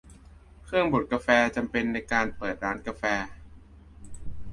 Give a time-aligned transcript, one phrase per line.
[0.65, 3.03] เครื่องบดกาแฟ จำเป็นในการเปิดร้านกาแฟ